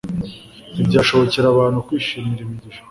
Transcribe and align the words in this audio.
Ntibyashobokera 0.73 1.47
abantu 1.49 1.85
kwishimira 1.87 2.41
imigisha 2.43 2.79